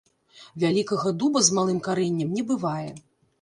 Вялікага 0.63 1.11
дуба 1.23 1.43
з 1.49 1.57
малым 1.59 1.83
карэннем 1.89 2.33
не 2.39 2.47
бывае 2.49 2.89